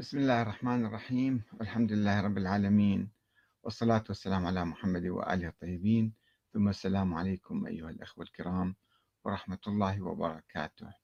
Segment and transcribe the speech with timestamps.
[0.00, 1.42] بسم الله الرحمن الرحيم.
[1.52, 3.10] والحمد لله رب العالمين.
[3.62, 6.14] والصلاة والسلام على محمد وآله الطيبين.
[6.52, 8.76] ثم السلام عليكم أيها الأخوة الكرام
[9.24, 10.94] ورحمة الله وبركاته.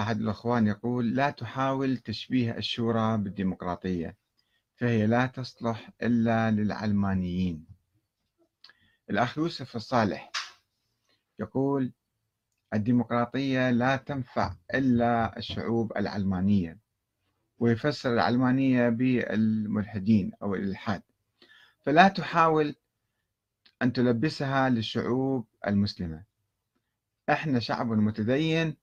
[0.00, 4.16] أحد الأخوان يقول لا تحاول تشبيه الشورى بالديمقراطية
[4.74, 7.66] فهي لا تصلح إلا للعلمانيين.
[9.10, 10.32] الأخ يوسف الصالح
[11.38, 11.92] يقول
[12.74, 16.81] الديمقراطية لا تنفع إلا الشعوب العلمانية
[17.62, 21.02] ويفسر العلمانية بالملحدين أو الإلحاد.
[21.80, 22.74] فلا تحاول
[23.82, 26.22] أن تلبسها للشعوب المسلمة.
[27.30, 28.76] إحنا شعب متدين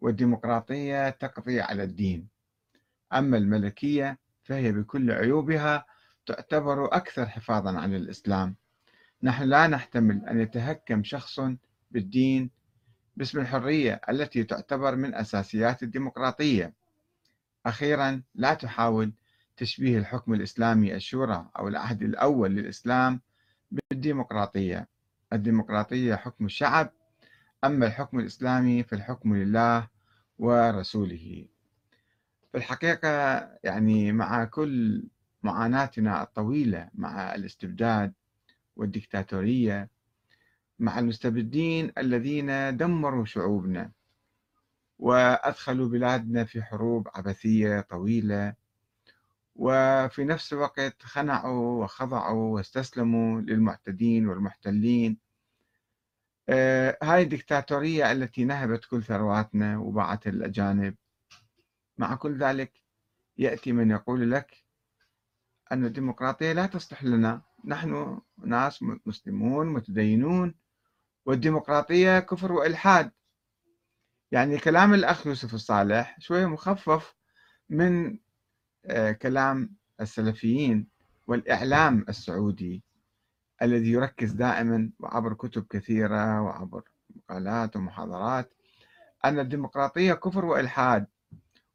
[0.00, 2.28] والديمقراطية تقضي على الدين.
[3.12, 5.86] أما الملكية فهي بكل عيوبها
[6.26, 8.56] تعتبر أكثر حفاظا على الإسلام.
[9.22, 11.40] نحن لا نحتمل أن يتهكم شخص
[11.90, 12.50] بالدين
[13.16, 16.85] باسم الحرية التي تعتبر من أساسيات الديمقراطية.
[17.66, 19.12] أخيرا لا تحاول
[19.56, 23.20] تشبيه الحكم الإسلامي الشورى أو العهد الأول للإسلام
[23.70, 24.88] بالديمقراطية.
[25.32, 26.92] الديمقراطية حكم الشعب
[27.64, 29.88] أما الحكم الإسلامي فالحكم لله
[30.38, 31.46] ورسوله.
[32.52, 33.08] في الحقيقة
[33.64, 35.04] يعني مع كل
[35.42, 38.12] معاناتنا الطويلة مع الاستبداد
[38.76, 39.88] والديكتاتورية
[40.78, 43.90] مع المستبدين الذين دمروا شعوبنا
[44.98, 48.54] وأدخلوا بلادنا في حروب عبثية طويلة.
[49.56, 55.18] وفي نفس الوقت خنعوا وخضعوا واستسلموا للمعتدين والمحتلين.
[56.48, 60.94] آه هاي الدكتاتورية التي نهبت كل ثرواتنا وباعت الأجانب.
[61.98, 62.72] مع كل ذلك
[63.38, 64.64] يأتي من يقول لك
[65.72, 67.42] أن الديمقراطية لا تصلح لنا.
[67.64, 70.54] نحن ناس مسلمون متدينون.
[71.26, 73.10] والديمقراطية كفر وإلحاد.
[74.32, 77.14] يعني كلام الأخ يوسف الصالح شوية مخفف
[77.70, 78.18] من
[78.86, 80.86] آه، كلام السلفيين
[81.26, 82.82] والإعلام السعودي
[83.62, 86.82] الذي يركز دائما وعبر كتب كثيرة وعبر
[87.16, 88.52] مقالات ومحاضرات
[89.24, 91.06] أن الديمقراطية كفر وإلحاد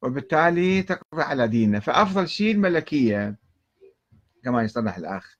[0.02, 3.36] وبالتالي تقضي على ديننا فأفضل شيء الملكية
[4.44, 5.38] كما يصرح الأخ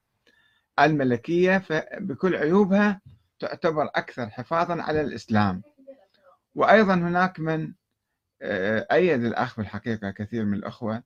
[0.80, 1.64] الملكية
[2.00, 3.02] بكل عيوبها
[3.40, 5.62] تعتبر أكثر حفاظا على الإسلام.
[6.56, 7.74] وأيضا هناك من
[8.42, 11.04] آه، أيد الأخ في الحقيقة كثير من الأخوة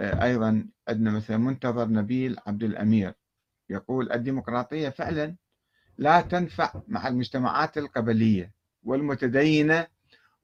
[0.00, 3.14] آه، أيضا عندنا مثلا منتظر نبيل عبد الأمير.
[3.70, 5.36] يقول الديمقراطية فعلا
[5.98, 8.52] لا تنفع مع المجتمعات القبلية
[8.84, 9.86] والمتدينة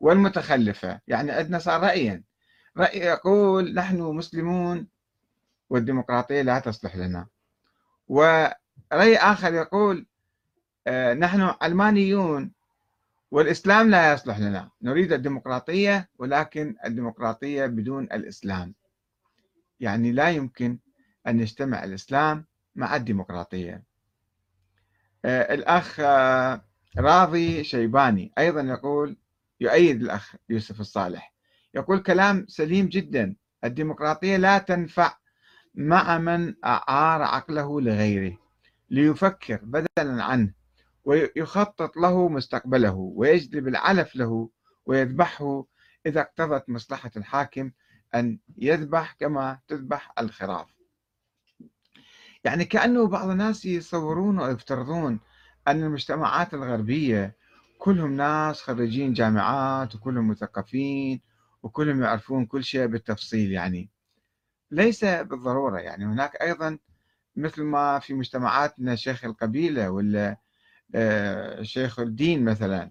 [0.01, 1.01] والمتخلفة.
[1.09, 2.23] يعني عندنا صار رأيا.
[2.77, 4.87] رأي يقول نحن مسلمون
[5.71, 7.27] والديمقراطية لا تصلح لنا.
[8.09, 10.07] ورأي آخر يقول
[10.87, 12.53] آه، نحن علمانيون
[13.35, 14.71] والإسلام لا يصلح لنا.
[14.83, 18.75] نريد الديمقراطية ولكن الديمقراطية بدون الإسلام.
[19.81, 20.79] يعني لا يمكن
[21.27, 23.83] أن يجتمع الإسلام مع الديمقراطية.
[25.25, 26.65] آه الأخ آه
[26.99, 29.17] راضي شيباني أيضا يقول
[29.61, 31.35] يؤيد الأخ يوسف الصالح
[31.75, 33.37] يقول كلام سليم جدا.
[33.65, 35.17] الديمقراطية لا تنفع
[35.75, 38.39] مع من أعار عقله لغيره
[38.91, 40.64] ليفكر بدلا عنه.
[41.05, 44.51] ويخطط له مستقبله ويجلب العلف له
[44.87, 45.65] ويذبحه
[46.07, 47.71] إذا اقتضت مصلحة الحاكم
[48.15, 50.75] أن يذبح كما تذبح الخراف.
[52.45, 55.21] يعني كأنه بعض الناس يصورون ويفترضون
[55.69, 57.37] أن المجتمعات الغربية
[57.79, 61.21] كلهم ناس خريجين جامعات وكلهم مثقفين
[61.63, 63.91] وكلهم يعرفون كل شيء بالتفصيل يعني.
[64.71, 66.05] ليس بالضرورة يعني.
[66.05, 66.79] هناك أيضا
[67.37, 70.37] مثل ما في مجتمعاتنا شيخ القبيلة ولا
[71.63, 72.91] شيخ الدين مثلا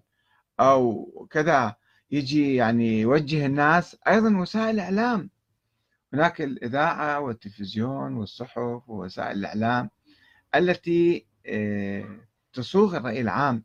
[0.59, 1.75] أو كذا
[2.11, 5.29] يجي يعني يوجه الناس أيضا وسائل الإعلام.
[6.13, 9.89] هناك الإذاعة والتلفزيون والصحف ووسائل الإعلام
[10.55, 12.19] التي آه،
[12.53, 13.63] تصوغ الرأي العام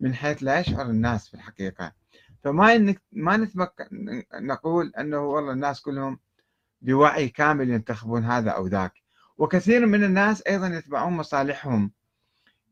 [0.00, 1.92] من حيث لا يشعر الناس في الحقيقة.
[2.42, 3.88] فما ما نتمك...
[4.34, 6.18] نقول أنه والله الناس كلهم
[6.80, 8.92] بوعي كامل ينتخبون هذا أو ذاك.
[9.38, 11.92] وكثير من الناس أيضا يتبعون مصالحهم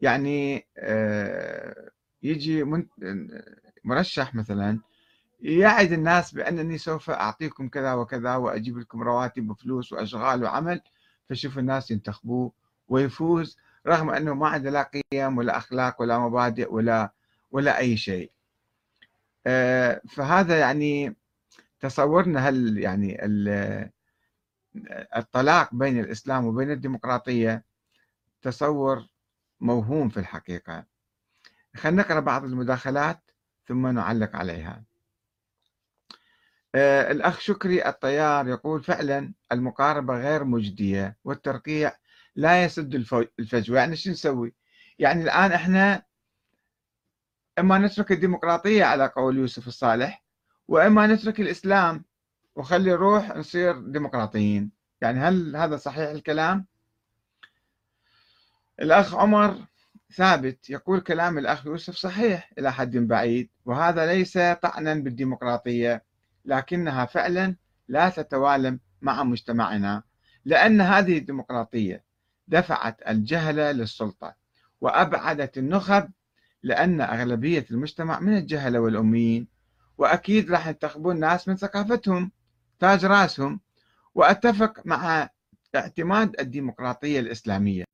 [0.01, 1.91] يعني آه،
[2.23, 2.65] يجي
[3.85, 4.81] مرشح مثلا
[5.41, 10.81] يعد الناس بأنني سوف أعطيكم كذا وكذا وأجيب لكم رواتب وفلوس وأشغال وعمل
[11.29, 12.53] فشوف الناس ينتخبوه
[12.89, 14.83] ويفوز رغم أنه ما عنده لا
[15.13, 17.13] قيم ولا أخلاق ولا مبادئ ولا
[17.51, 18.31] ولا أي شيء.
[19.47, 21.17] آه، فهذا يعني
[21.81, 23.19] تصورنا هل يعني
[25.17, 27.65] الطلاق بين الإسلام وبين الديمقراطية
[28.43, 29.07] تصور
[29.61, 30.85] موهوم في الحقيقة.
[31.77, 33.31] خلينا نقرأ بعض المداخلات
[33.69, 34.85] ثم نعلق عليها.
[36.75, 41.97] آه، الأخ شكري الطيار يقول فعلا المقاربة غير مجدية والترقيع
[42.37, 42.95] لا يسد
[43.39, 43.79] الفجوة.
[43.79, 44.55] يعني شو نسوي؟
[44.99, 46.03] يعني الآن إحنا
[47.59, 50.25] إما نترك الديمقراطية على قول يوسف الصالح
[50.69, 52.05] وإما نترك الإسلام
[52.57, 54.71] وخلي نروح نصير ديمقراطيين.
[55.01, 56.67] يعني هل هذا صحيح الكلام؟
[58.81, 59.59] الأخ عمر
[60.15, 66.05] ثابت يقول كلام الأخ يوسف صحيح إلى حد بعيد وهذا ليس طعنا بالديمقراطية
[66.45, 67.57] لكنها فعلا
[67.89, 70.03] لا تتوالم مع مجتمعنا
[70.45, 72.05] لأن هذه الديمقراطية
[72.49, 74.35] دفعت الجهلة للسلطة
[74.81, 76.11] وأبعدت النخب
[76.63, 79.49] لأن أغلبية المجتمع من الجهلة والأميين
[79.99, 82.33] وأكيد راح ينتخبون ناس من ثقافتهم
[82.79, 83.61] تاج رأسهم
[84.15, 85.29] وأتفق مع
[85.77, 87.85] اعتماد الديمقراطية الإسلامية.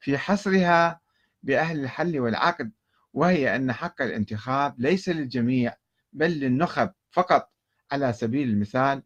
[0.00, 1.00] في حصرها
[1.42, 2.72] بأهل الحل والعقد
[3.12, 5.74] وهي أن حق الانتخاب ليس للجميع
[6.12, 7.50] بل للنخب فقط.
[7.92, 9.02] على سبيل المثال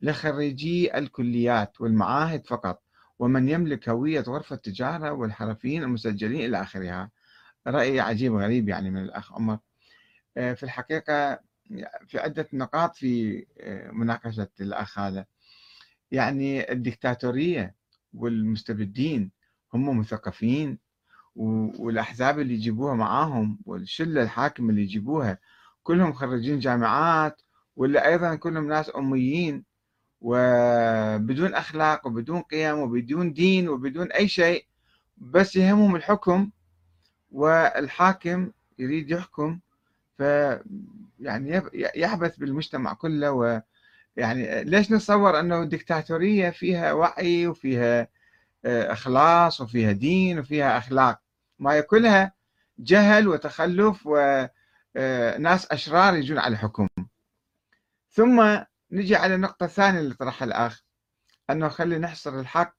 [0.00, 2.82] لخريجي الكليات والمعاهد فقط
[3.18, 7.10] ومن يملك هوية غرفة التجارة والحرفيين المسجلين إلى آخرها.
[7.66, 9.58] رأي عجيب غريب يعني من الأخ عمر.
[10.36, 11.40] آه، في الحقيقة
[12.06, 15.26] في عدة نقاط في آه، مناقشة الأخ هذا.
[16.10, 17.74] يعني الدكتاتورية
[18.14, 19.30] والمستبدين
[19.74, 20.78] هم مثقفين
[21.36, 25.38] والأحزاب اللي يجيبوها معاهم والشلة الحاكمة اللي يجيبوها
[25.82, 27.42] كلهم خريجين جامعات
[27.76, 29.64] ولا أيضا كلهم ناس أميين
[30.20, 34.66] وبدون أخلاق وبدون قيم وبدون دين وبدون أي شيء
[35.16, 36.50] بس يهمهم الحكم
[37.30, 39.60] والحاكم يريد يحكم
[40.18, 40.22] ف
[41.20, 43.62] يعني يحبث بالمجتمع كله و
[44.16, 48.08] يعني ليش نتصور إنه الدكتاتوريه فيها وعي وفيها
[48.66, 51.20] إخلاص وفيها دين وفيها أخلاق.
[51.58, 52.34] ما كلها
[52.78, 56.88] جهل وتخلف وناس آه، أشرار يجون على الحكم.
[58.10, 58.58] ثم
[58.90, 60.82] نجي على النقطة الثانية اللي طرحها الأخ
[61.50, 62.76] أنه خلي نحصر الحق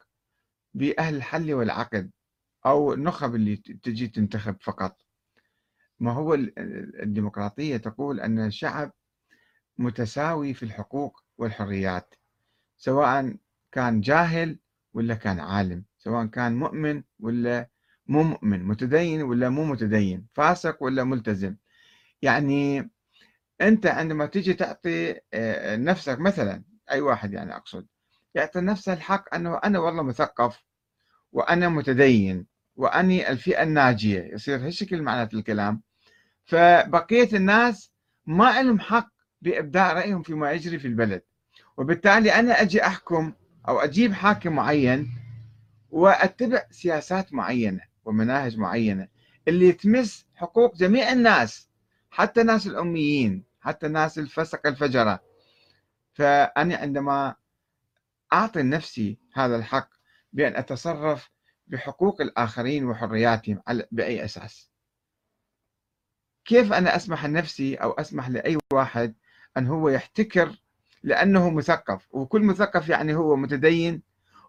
[0.74, 2.12] بأهل الحل والعقد
[2.66, 5.01] أو النخب اللي تجي تنتخب فقط.
[6.00, 6.34] ما هو
[7.04, 8.92] الديمقراطية تقول أن الشعب
[9.78, 12.16] متساوي في الحقوق والحريات
[12.78, 13.38] سواء
[13.72, 14.60] كان جاهل
[14.98, 17.70] ولا كان عالم سواء كان مؤمن ولا
[18.08, 21.56] مو مؤمن متدين ولا مو متدين فاسق ولا ملتزم.
[22.22, 22.90] يعني
[23.62, 27.88] أنت عندما تيجي تعطي آه، نفسك مثلا أي واحد يعني أقصد
[28.36, 30.64] يعطي نفسه الحق أنه أنا والله مثقف
[31.32, 32.46] وأنا متدين
[32.76, 35.82] وأني الفئة الناجية يصير هالشكل معنات الكلام.
[36.46, 37.92] فبقية الناس
[38.26, 39.10] ما لهم حق
[39.42, 41.22] بإبداء رأيهم فيما يجري في البلد.
[41.78, 43.34] وبالتالي أنا أجي أحكم
[43.68, 45.12] أو أجيب حاكم معين
[45.90, 49.08] وأتبع سياسات معينة ومناهج معينة.
[49.48, 51.69] اللي تمس حقوق جميع الناس
[52.12, 55.19] حتى الناس الأميين حتى الناس الفسق الفجرة.
[56.14, 57.36] فأنا عندما
[58.34, 59.90] أعطي نفسي هذا الحق
[60.34, 61.30] بأن أتصرف
[61.68, 63.62] بحقوق الآخرين وحرياتهم
[63.92, 64.72] بأي أساس؟
[66.46, 69.16] كيف أنا أسمح لنفسي أو أسمح لأي واحد
[69.58, 70.56] أن هو يحتكر
[71.07, 72.07] لأنه مثقف.
[72.12, 74.01] وكل مثقف يعني هو متدين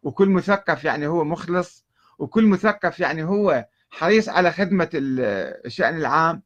[0.03, 1.87] وكل مثقف يعني هو مخلص
[2.19, 6.43] وكل مثقف يعني هو حريص على خدمة الشأن العام.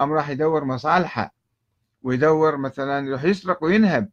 [0.00, 1.34] أم راح يدور مصالحه
[2.02, 4.08] ويدور مثلا يروح يسرق وينهب.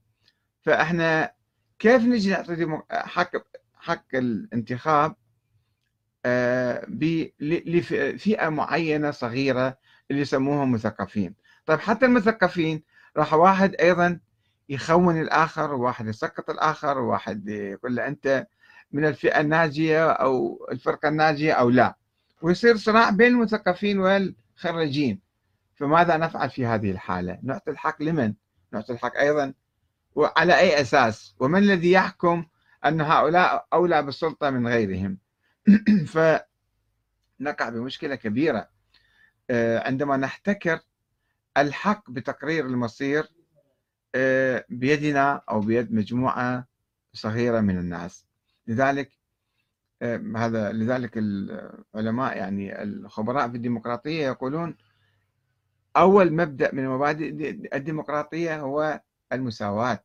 [0.62, 1.32] فإحنا
[1.80, 3.32] كيف نجي نعطي حق
[3.76, 5.16] حق الانتخاب؟
[6.26, 6.86] آه،
[7.40, 9.78] لفئة معينة صغيرة
[10.12, 11.36] اللي يسموهم مثقفين.
[11.66, 12.84] طيب حتى المثقفين
[13.18, 14.20] راح واحد أيضا
[14.70, 18.48] يخون الآخر وواحد يسقط الآخر وواحد يقول له أنت
[18.92, 21.96] من الفئة الناجية أو الفرقة الناجية أو لا.
[22.42, 25.20] ويصير صراع بين المثقفين والخريجين
[25.76, 28.34] فماذا نفعل في هذه الحالة؟ نعطي الحق لمن؟
[28.72, 29.54] نعطي الحق أيضا.
[30.16, 32.46] وعلى أي أساس؟ ومن الذي يحكم
[32.86, 35.18] أن هؤلاء أولى بالسلطة من غيرهم؟
[36.14, 38.70] فنقع بمشكلة كبيرة.
[39.50, 40.80] آه، عندما نحتكر
[41.58, 43.28] الحق بتقرير المصير
[44.70, 46.68] بيدنا أو بيد مجموعة
[47.14, 48.26] صغيرة من الناس.
[48.68, 49.12] لذلك
[50.02, 54.78] آه، هذا لذلك العلماء يعني الخبراء في الديمقراطية يقولون
[55.98, 57.30] أول مبدأ من مبادئ
[57.76, 59.02] الديمقراطية هو
[59.32, 60.04] المساواة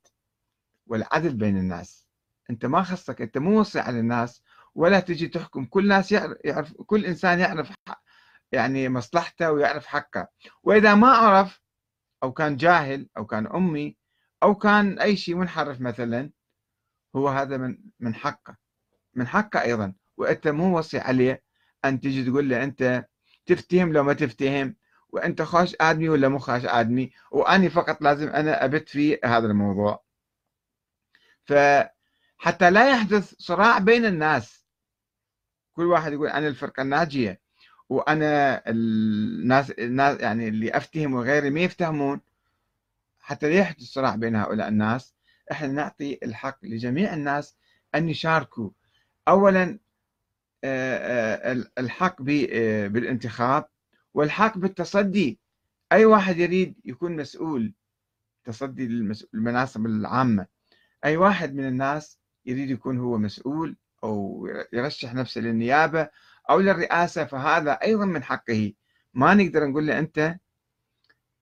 [0.86, 2.08] والعدل بين الناس.
[2.50, 4.42] أنت ما خصك أنت مو وصي على الناس
[4.74, 5.64] ولا تجي تحكم.
[5.64, 6.12] كل ناس
[6.44, 7.72] يعرف كل إنسان يعرف
[8.52, 10.28] يعني مصلحته ويعرف حقه.
[10.62, 11.60] وإذا ما عرف
[12.22, 13.96] أو كان جاهل أو كان أمي
[14.42, 16.30] أو كان أي شيء منحرف مثلا
[17.16, 18.56] هو هذا من من حقه.
[19.14, 19.94] من حقه أيضا.
[20.16, 21.42] وأنت مو وصي عليه
[21.84, 23.06] أن تجي تقول له أنت
[23.46, 24.76] تفتهم لو ما تفتهم
[25.08, 30.04] وأنت خاش آدمي ولا مو خاش آدمي وأني فقط لازم أنا أبت في هذا الموضوع.
[31.44, 34.66] فحتى لا يحدث صراع بين الناس.
[35.72, 37.40] كل واحد يقول أنا الفرقة الناجية
[37.88, 42.20] وأنا الناس, الناس يعني اللي أفتهم وغيري ما يفتهمون.
[43.28, 45.14] حتى لا يحدث صراع بين هؤلاء الناس
[45.52, 47.56] إحنا نعطي الحق لجميع الناس
[47.94, 48.70] أن يشاركوا.
[49.28, 49.78] أولا
[51.78, 53.68] الحق بالانتخاب
[54.14, 55.38] والحق بالتصدي.
[55.92, 57.74] أي واحد يريد يكون مسؤول
[58.44, 60.46] تصدي للمناصب العامة.
[61.04, 66.08] أي واحد من الناس يريد يكون هو مسؤول أو يرشح نفسه للنيابة
[66.50, 68.72] أو للرئاسة فهذا أيضا من حقه.
[69.14, 70.38] ما نقدر نقول له أنت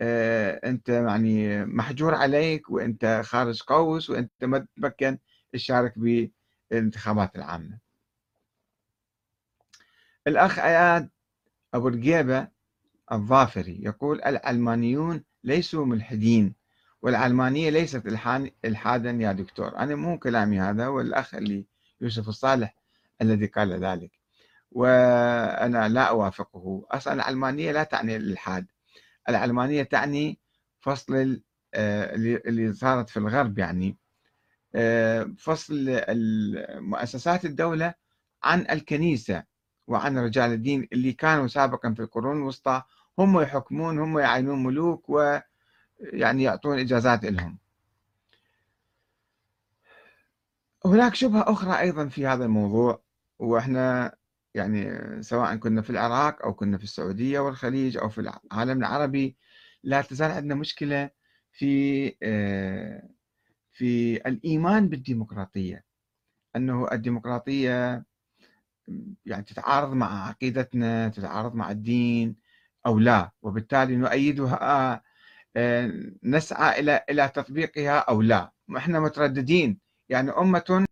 [0.01, 5.19] آه، أنت يعني محجور عليك وأنت خارج قوس وأنت ما تمكن
[5.53, 7.79] تشارك بالانتخابات العامة.
[10.27, 11.11] الأخ أياد
[11.75, 12.49] أبو رقيبة
[13.13, 16.55] الظافري يقول العلمانيون ليسوا ملحدين
[17.03, 18.07] والعلمانية ليست
[18.65, 19.79] إلحادا يا دكتور.
[19.79, 21.67] أنا مو كلامي هذا والأخ اللي
[22.01, 22.77] يوسف الصالح
[23.23, 24.11] الذي قال ذلك.
[24.73, 26.87] وأنا لا أوافقه.
[26.91, 28.67] أصلا العلمانية لا تعني الإلحاد.
[29.29, 30.39] العلمانية تعني
[30.81, 31.43] فصل
[31.75, 33.97] آه، اللي صارت في الغرب يعني.
[34.75, 36.01] آه، فصل
[36.81, 37.95] مؤسسات الدولة
[38.43, 39.45] عن الكنيسة
[39.87, 42.83] وعن رجال الدين اللي كانوا سابقا في القرون الوسطى.
[43.19, 47.59] هم يحكمون هم يعينون ملوك ويعني يعطون إجازات لهم
[50.87, 53.03] هناك شبهة أخرى أيضا في هذا الموضوع
[53.39, 54.16] وإحنا
[54.57, 54.91] يعني
[55.23, 59.37] سواء كنا في العراق أو كنا في السعودية والخليج أو في العالم العربي
[59.83, 61.11] لا تزال عندنا مشكلة
[61.53, 63.09] في آه،
[63.73, 65.85] في الإيمان بالديمقراطية.
[66.57, 68.05] أنه الديمقراطية
[69.27, 72.37] يعني تتعارض مع عقيدتنا تتعارض مع الدين
[72.87, 75.03] أو لا وبالتالي نؤيدها
[75.57, 78.53] آه، نسعى إلى إلى تطبيقها أو لا.
[78.77, 79.79] إحنا مترددين.
[80.09, 80.87] يعني أمة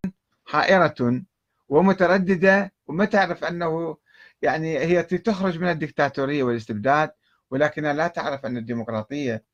[0.47, 1.25] حائرة
[1.69, 3.97] ومترددة وما تعرف أنه
[4.43, 7.11] يعني هي تخرج من الدكتاتورية والاستبداد
[7.51, 9.45] ولكنها لا تعرف أن الديمقراطية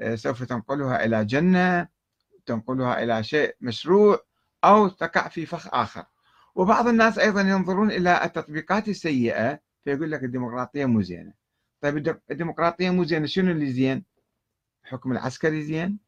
[0.00, 1.88] آه، سوف تنقلها إلى جنة
[2.46, 4.24] تنقلها إلى شيء مشروع
[4.64, 6.04] أو تقع في فخ آخر.
[6.54, 11.32] وبعض الناس أيضا ينظرون إلى التطبيقات السيئة فيقول لك الديمقراطية مو زينة.
[11.80, 14.04] طيب الديمقراطية مو زينة شنو اللي زين؟
[14.84, 15.98] الحكم العسكري زين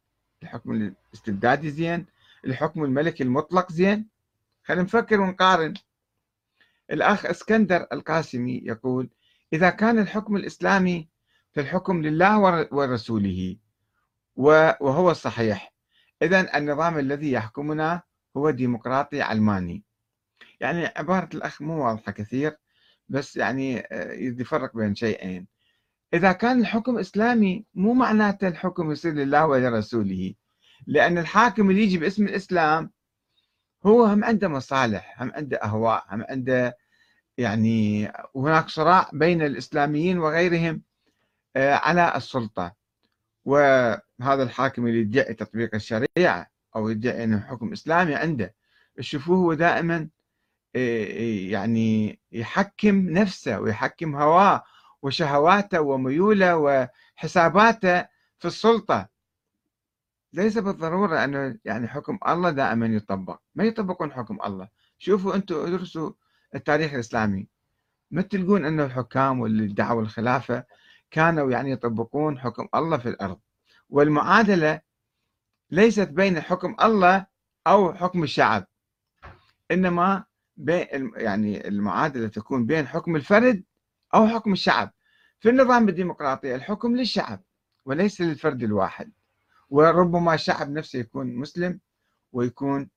[0.43, 2.07] الحكم الاستبدادي زين
[2.45, 4.09] الحكم الملكي المطلق زين.
[4.65, 5.75] خلينا نفكر ونقارن.
[6.91, 9.11] الأخ إسكندر القاسمي يقول
[9.53, 11.09] إذا كان الحكم الإسلامي
[11.53, 12.39] فالحكم لله
[12.73, 13.57] ورسوله
[14.37, 15.75] وهو الصحيح
[16.23, 18.03] إذا النظام الذي يحكمنا
[18.37, 19.85] هو ديمقراطي علماني.
[20.61, 22.57] يعني عبارة الأخ مو واضحة كثير
[23.09, 25.47] بس يعني آه، يفرق بين شيئين.
[26.15, 30.35] إذا كان الحكم إسلامي مو معناته الحكم يصير لله ولرسوله
[30.87, 32.91] لأن الحاكم اللي يجي باسم الإسلام
[33.87, 36.77] هو هم عنده مصالح هم عنده أهواء هم عنده
[37.39, 40.83] يعني هناك صراع بين الإسلاميين وغيرهم
[41.57, 42.75] آه، على السلطة.
[43.45, 48.55] وهذا الحاكم اللي يدعي تطبيق الشريعة أو يدعي أنه حكم إسلامي عنده
[48.97, 50.09] تشوفوه هو دائما
[50.77, 51.05] آه،
[51.51, 54.63] يعني يحكم نفسه ويحكم هواه
[55.03, 58.01] وشهواته وميوله وحساباته
[58.39, 59.09] في السلطة.
[60.35, 63.41] ليس بالضرورة أنه يعني حكم الله دائما يطبق.
[63.55, 66.13] ما يطبقون حكم الله؟ شوفوا أنتم ادرسوا
[66.55, 67.49] التاريخ الإسلامي.
[68.11, 70.65] ما تلقون أنه الحكام واللي الخلافة
[71.11, 73.41] كانوا يعني يطبقون حكم الله في الأرض؟
[73.91, 74.81] والمعادلة
[75.71, 77.27] ليست بين حكم الله
[77.67, 78.67] أو حكم الشعب.
[79.71, 80.25] إنما
[80.57, 83.65] بين يعني المعادلة تكون بين حكم الفرد
[84.15, 84.93] أو حكم الشعب.
[85.41, 87.43] في النظام الديمقراطي الحكم للشعب
[87.85, 89.13] وليس للفرد الواحد.
[89.71, 91.81] وربما الشعب نفسه يكون مسلم
[92.33, 92.91] ويكون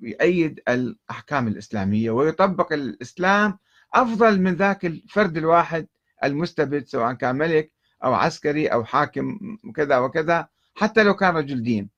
[0.00, 3.58] يؤيد الأحكام الإسلامية ويطبق الإسلام
[3.94, 5.88] أفضل من ذاك الفرد الواحد
[6.24, 7.72] المستبد سواء كان ملك
[8.04, 9.38] أو عسكري أو حاكم
[9.76, 11.90] كذا وكذا حتى لو كان رجل دين.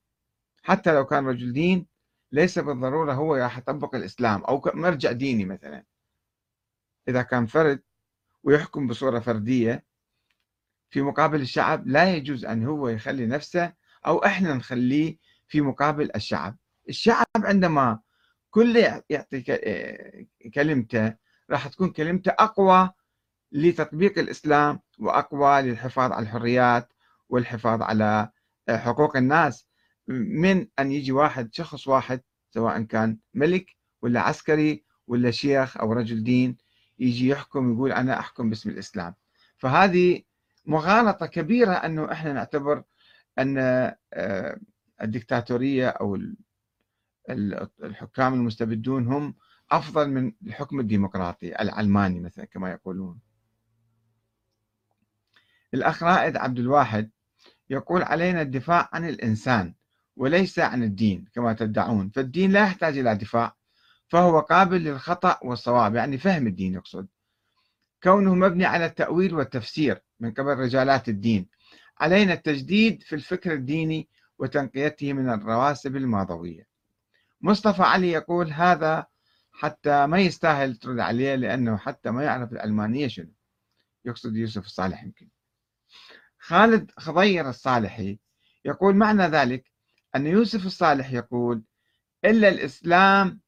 [0.63, 1.87] حتى لو كان رجل دين
[2.31, 5.83] ليس بالضرورة هو راح يطبق الإسلام أو مرجع ديني مثلا.
[7.07, 7.81] إذا كان فرد
[8.43, 9.85] ويحكم بصورة فردية
[10.89, 13.73] في مقابل الشعب لا يجوز أن هو يخلي نفسه
[14.05, 15.17] أو إحنا نخليه
[15.47, 16.57] في مقابل الشعب.
[16.89, 17.99] الشعب عندما
[18.49, 18.75] كل
[19.09, 19.41] يعطي
[20.53, 21.13] كلمته
[21.49, 22.89] راح تكون كلمته أقوى
[23.51, 26.93] لتطبيق الإسلام وأقوى للحفاظ على الحريات
[27.29, 28.29] والحفاظ على
[28.69, 29.67] حقوق الناس.
[30.07, 36.23] من أن يجي واحد شخص واحد سواء كان ملك ولا عسكري ولا شيخ أو رجل
[36.23, 36.57] دين
[36.99, 39.15] يجي يحكم يقول أنا أحكم باسم الإسلام.
[39.57, 40.21] فهذه
[40.67, 42.83] مغالطة كبيرة أنه إحنا نعتبر
[43.39, 43.57] أن
[44.13, 44.59] آه،
[45.01, 46.17] الدكتاتورية أو
[47.83, 49.35] الحكام المستبدون هم
[49.71, 53.19] أفضل من الحكم الديمقراطي العلماني مثلا كما يقولون.
[55.73, 57.11] الأخ رائد عبد الواحد
[57.69, 59.73] يقول علينا الدفاع عن الإنسان
[60.15, 63.55] وليس عن الدين كما تدعون فالدين لا يحتاج إلى دفاع
[64.07, 67.07] فهو قابل للخطأ والصواب يعني فهم الدين يقصد.
[68.03, 71.47] كونه مبني على التأويل والتفسير من قبل رجالات الدين.
[71.99, 74.09] علينا التجديد في الفكر الديني
[74.39, 76.67] وتنقيته من الرواسب الماضوية.
[77.41, 79.05] مصطفى علي يقول هذا
[79.51, 83.33] حتى ما يستاهل ترد عليه لأنه حتى ما يعرف العلمانية شنو.
[84.05, 85.29] يقصد يوسف الصالح يمكن.
[86.39, 88.19] خالد خضير الصالحي
[88.65, 89.71] يقول معنى ذلك
[90.15, 91.63] أن يوسف الصالح يقول
[92.25, 93.39] إلا الإسلام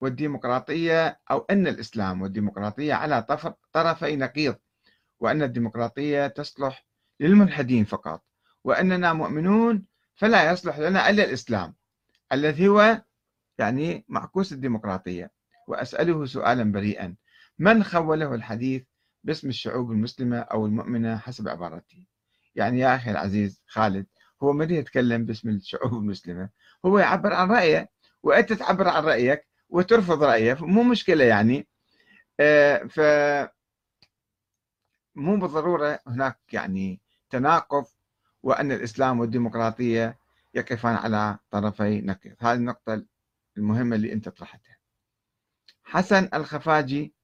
[0.00, 3.22] والديمقراطية أو أن الإسلام والديمقراطية على
[3.72, 4.56] طرفي نقيض.
[5.22, 6.86] وأن الديمقراطية تصلح
[7.20, 8.24] للملحدين فقط
[8.64, 11.74] وأننا مؤمنون فلا يصلح لنا إلا الإسلام
[12.32, 13.02] الذي هو
[13.58, 15.30] يعني معكوس الديمقراطية.
[15.68, 17.16] وأسأله سؤالا بريئا
[17.58, 18.82] من خوله الحديث
[19.24, 22.06] باسم الشعوب المسلمة أو المؤمنة حسب عبارته
[22.54, 24.06] يعني يا أخي العزيز خالد
[24.42, 26.48] هو من يتكلم باسم الشعوب المسلمة؟
[26.86, 27.88] هو يعبر عن رأيه
[28.22, 31.68] وأنت تعبر عن رأيك وترفض رأيه مو مشكلة يعني.
[32.40, 33.00] آه، ف
[35.14, 37.00] مو بالضرورة هناك يعني
[37.30, 37.84] تناقض
[38.42, 40.18] وأن الإسلام والديمقراطية
[40.54, 42.34] يقفان على طرفي نقيض.
[42.40, 43.04] هذه النقطة
[43.56, 44.76] المهمة اللي أنت طرحتها.
[45.84, 47.14] حسن الخفاجي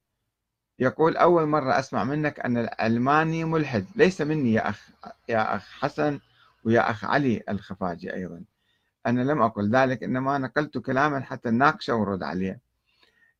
[0.79, 3.85] يقول أول مرة أسمع منك أن العلماني ملحد.
[3.95, 4.89] ليس مني يا أخ
[5.29, 6.19] يا أخ حسن
[6.63, 8.43] ويا أخ علي الخفاجي أيضا.
[9.05, 12.59] أنا لم أقل ذلك إنما نقلت كلاما حتى نناقشه ورد عليه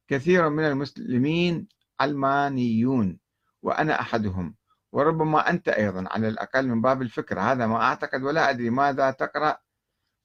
[0.08, 1.68] كثير من المسلمين
[2.00, 3.18] علمانيون
[3.62, 4.56] وأنا أحدهم.
[4.92, 9.58] وربما أنت أيضا على الأقل من باب الفكرة هذا ما أعتقد ولا أدري ماذا تقرأ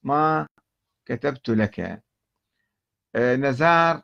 [0.03, 0.47] ما
[1.07, 2.03] كتبت لك.
[3.15, 4.03] آه، نزار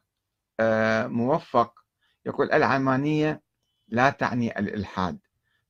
[0.60, 1.84] آه، موفق
[2.26, 3.42] يقول العلمانية
[3.88, 5.18] لا تعني الإلحاد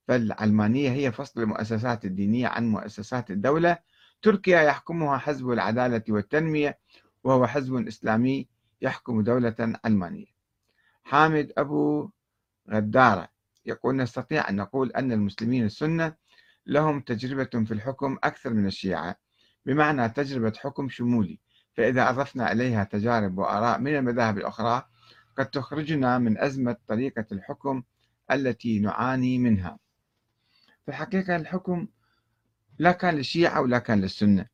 [0.09, 3.79] فالعلمانية هي فصل المؤسسات الدينية عن مؤسسات الدولة.
[4.23, 6.79] تركيا يحكمها حزب العدالة والتنمية
[7.25, 8.49] وهو حزب إسلامي
[8.83, 10.27] يحكم دولة علمانية.
[11.05, 12.11] حامد أبو
[12.71, 13.29] غدارة
[13.71, 16.15] يقول نستطيع أن نقول أن المسلمين السنة
[16.67, 19.17] لهم تجربة في الحكم أكثر من الشيعة
[19.67, 21.41] بمعنى تجربة حكم شمولي.
[21.77, 24.83] فإذا أضفنا إليها تجارب وآراء من المذاهب الأخرى
[25.39, 27.83] قد تخرجنا من أزمة طريقة الحكم
[28.33, 29.79] التي نعاني منها.
[30.85, 31.89] في الحقيقة الحكم
[32.79, 34.47] لا كان للشيعة ولا كان للسنة.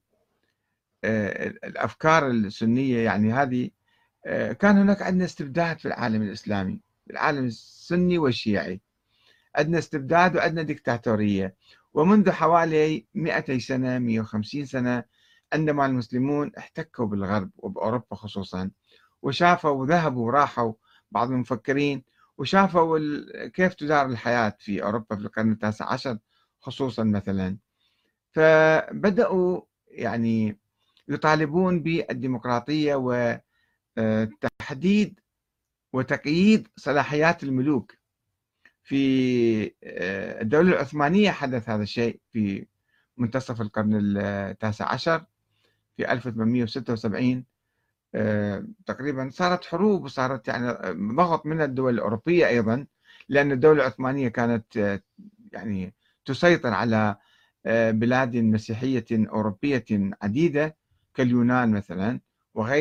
[1.04, 3.70] آه، الأفكار السنية يعني هذه
[4.26, 8.80] آه، كان هناك عندنا استبداد في العالم الإسلامي العالم السني والشيعي.
[9.56, 11.54] عندنا استبداد وعندنا دكتاتورية
[11.94, 15.04] ومنذ حوالي 200 سنة 150 سنة
[15.52, 18.70] عندما المسلمون احتكوا بالغرب وبأوروبا خصوصا
[19.22, 20.72] وشافوا وذهبوا وراحوا
[21.10, 22.04] بعض المفكرين
[22.38, 22.98] وشافوا
[23.48, 26.18] كيف تدار الحياة في أوروبا في القرن التاسع عشر
[26.60, 27.56] خصوصا مثلا.
[28.32, 30.58] فبدأوا يعني
[31.08, 32.94] يطالبون بالديمقراطية
[33.98, 35.20] وتحديد
[35.92, 37.94] وتقييد صلاحيات الملوك.
[38.86, 42.66] في آه، الدولة العثمانية حدث هذا الشيء في
[43.16, 45.24] منتصف القرن التاسع عشر
[45.96, 47.44] في 1876
[48.14, 50.72] آه، تقريبا صارت حروب وصارت يعني
[51.14, 52.86] ضغط من الدول الأوروبية أيضا
[53.28, 55.00] لأن الدولة العثمانية كانت آه،
[55.52, 55.94] يعني
[56.24, 57.16] تسيطر على
[57.90, 59.84] بلاد مسيحية أوروبية
[60.22, 60.76] عديدة
[61.14, 62.20] كاليونان مثلا
[62.54, 62.74] وغير